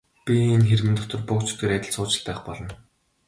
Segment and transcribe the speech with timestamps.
[0.25, 2.73] Би энэ хэрмэн дотор буг чөтгөр адил сууж л байх болно.